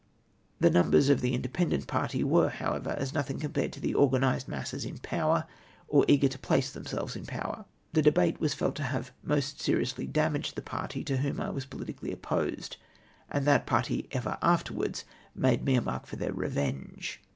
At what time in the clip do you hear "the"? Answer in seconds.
0.59-0.71, 1.21-1.35, 3.79-3.93, 7.93-8.01, 10.55-10.63